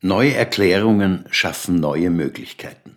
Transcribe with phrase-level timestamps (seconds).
[0.00, 2.96] Neue Erklärungen schaffen neue Möglichkeiten.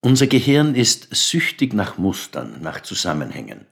[0.00, 3.66] Unser Gehirn ist süchtig nach Mustern, nach Zusammenhängen.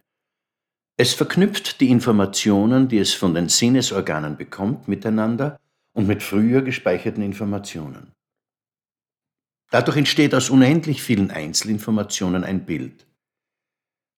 [0.97, 5.59] Es verknüpft die Informationen, die es von den Sinnesorganen bekommt, miteinander
[5.95, 8.13] und mit früher gespeicherten Informationen.
[9.73, 13.05] Dadurch entsteht aus unendlich vielen Einzelinformationen ein Bild.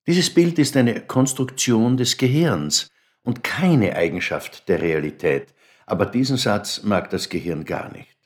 [0.06, 2.90] Dieses Bild ist eine Konstruktion des Gehirns
[3.22, 5.54] und keine Eigenschaft der Realität,
[5.91, 8.16] aber diesen Satz mag das Gehirn gar nicht.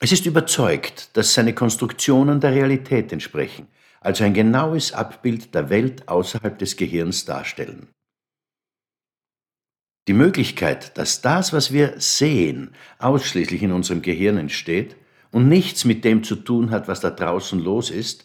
[0.00, 3.68] Es ist überzeugt, dass seine Konstruktionen der Realität entsprechen,
[4.00, 7.88] also ein genaues Abbild der Welt außerhalb des Gehirns darstellen.
[10.06, 14.96] Die Möglichkeit, dass das, was wir sehen, ausschließlich in unserem Gehirn entsteht
[15.30, 18.24] und nichts mit dem zu tun hat, was da draußen los ist,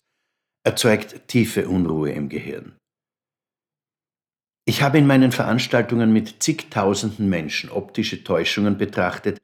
[0.65, 2.78] erzeugt tiefe Unruhe im Gehirn.
[4.69, 9.41] Ich habe in meinen Veranstaltungen mit zigtausenden Menschen optische Täuschungen betrachtet,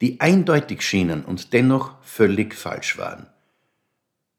[0.00, 3.26] die eindeutig schienen und dennoch völlig falsch waren.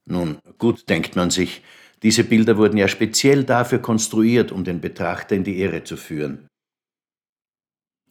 [0.06, 1.62] Nun, gut denkt man sich,
[2.04, 6.48] diese Bilder wurden ja speziell dafür konstruiert, um den Betrachter in die Irre zu führen.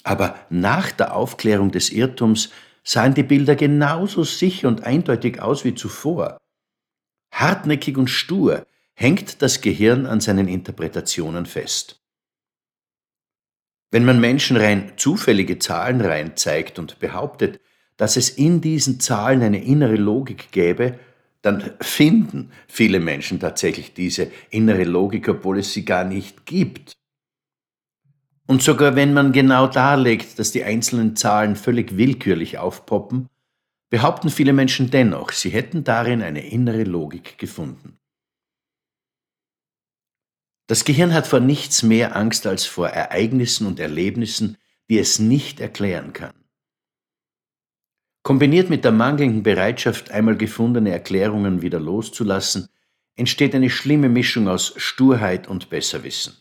[0.04, 2.50] Aber nach der Aufklärung des Irrtums
[2.84, 6.36] sahen die Bilder genauso sicher und eindeutig aus wie zuvor.
[7.32, 11.98] Hartnäckig und stur hängt das Gehirn an seinen Interpretationen fest.
[13.90, 17.60] Wenn man Menschen rein zufällige Zahlenreihen zeigt und behauptet,
[17.96, 20.98] dass es in diesen Zahlen eine innere Logik gäbe,
[21.42, 26.92] dann finden viele Menschen tatsächlich diese innere Logik, obwohl es sie gar nicht gibt.
[28.46, 33.28] Und sogar wenn man genau darlegt, dass die einzelnen Zahlen völlig willkürlich aufpoppen,
[33.90, 37.97] behaupten viele Menschen dennoch, sie hätten darin eine innere Logik gefunden.
[40.68, 44.58] Das Gehirn hat vor nichts mehr Angst als vor Ereignissen und Erlebnissen,
[44.90, 46.34] die es nicht erklären kann.
[48.22, 52.68] Kombiniert mit der mangelnden Bereitschaft, einmal gefundene Erklärungen wieder loszulassen,
[53.16, 56.36] entsteht eine schlimme Mischung aus Sturheit und Besserwissen.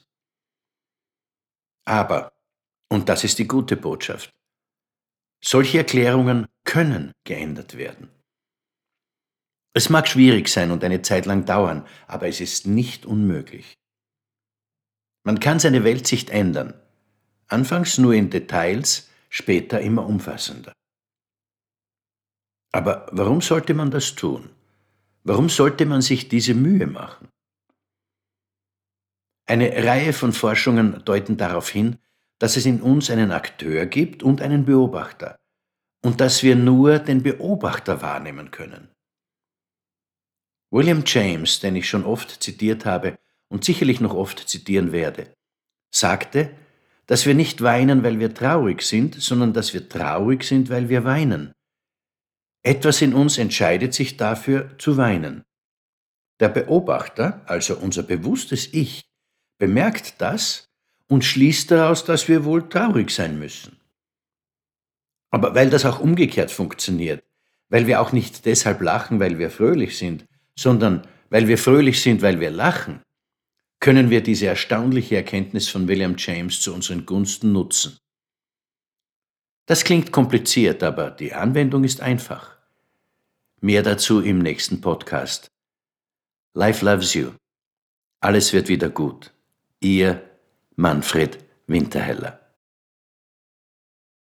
[1.86, 2.34] Aber,
[2.90, 4.34] und das ist die gute Botschaft,
[5.42, 8.10] solche Erklärungen können geändert werden.
[9.74, 13.78] Es mag schwierig sein und eine Zeit lang dauern, aber es ist nicht unmöglich.
[15.28, 16.74] Man kann seine Weltsicht ändern,
[17.50, 20.72] anfangs nur in Details, später immer umfassender.
[22.72, 24.50] Aber warum sollte man das tun?
[25.26, 27.28] Warum sollte man sich diese Mühe machen?
[29.46, 31.98] Eine Reihe von Forschungen deuten darauf hin,
[32.40, 35.36] dass es in uns einen Akteur gibt und einen Beobachter
[36.06, 38.88] und dass wir nur den Beobachter wahrnehmen können.
[40.72, 43.18] William James, den ich schon oft zitiert habe,
[43.50, 45.34] und sicherlich noch oft zitieren werde,
[45.92, 46.52] sagte,
[47.06, 51.04] dass wir nicht weinen, weil wir traurig sind, sondern dass wir traurig sind, weil wir
[51.04, 51.54] weinen.
[52.64, 55.44] Etwas in uns entscheidet sich dafür zu weinen.
[56.40, 59.06] Der Beobachter, also unser bewusstes Ich,
[59.58, 60.70] bemerkt das
[61.08, 63.78] und schließt daraus, dass wir wohl traurig sein müssen.
[65.30, 67.24] Aber weil das auch umgekehrt funktioniert,
[67.70, 70.26] weil wir auch nicht deshalb lachen, weil wir fröhlich sind,
[70.56, 73.02] sondern weil wir fröhlich sind, weil wir lachen,
[73.80, 77.98] können wir diese erstaunliche Erkenntnis von William James zu unseren Gunsten nutzen.
[79.66, 82.58] Das klingt kompliziert, aber die Anwendung ist einfach.
[83.60, 85.48] Mehr dazu im nächsten Podcast.
[86.54, 87.32] Life loves you.
[88.20, 89.34] Alles wird wieder gut.
[89.80, 90.24] Ihr
[90.76, 91.38] Manfred
[91.68, 92.47] Winterheller.